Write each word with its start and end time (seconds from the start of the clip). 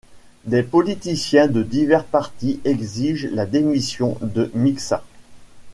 Des 0.45 0.63
politiciens 0.63 1.45
de 1.45 1.61
divers 1.61 2.05
partis 2.05 2.59
exigent 2.65 3.29
la 3.33 3.45
démission 3.45 4.17
de 4.23 4.49
Mixa. 4.55 5.03